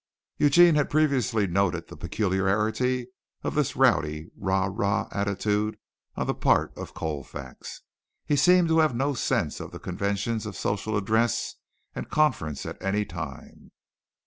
Eugene 0.39 0.73
had 0.73 0.89
previously 0.89 1.45
noted 1.45 1.85
the 1.87 1.95
peculiarity 1.95 3.05
of 3.43 3.53
this 3.53 3.75
rowdy, 3.75 4.31
rah! 4.35 4.67
rah! 4.73 5.07
attitude 5.11 5.77
on 6.15 6.25
the 6.25 6.33
part 6.33 6.75
of 6.75 6.95
Colfax. 6.95 7.83
He 8.25 8.35
seemed 8.35 8.69
to 8.69 8.79
have 8.79 8.95
no 8.95 9.13
sense 9.13 9.59
of 9.59 9.69
the 9.69 9.77
conventions 9.77 10.47
of 10.47 10.55
social 10.55 10.97
address 10.97 11.53
and 11.93 12.09
conference 12.09 12.65
at 12.65 12.81
any 12.81 13.05
time. 13.05 13.69